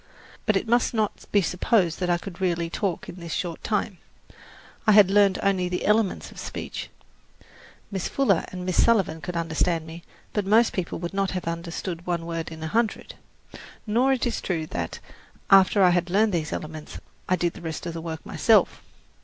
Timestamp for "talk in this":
2.71-3.31